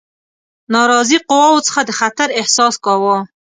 ناراضي 0.73 1.17
قواوو 1.29 1.65
څخه 1.67 1.81
د 1.85 1.89
خطر 1.99 2.27
احساس 2.39 2.73
کاوه. 2.85 3.17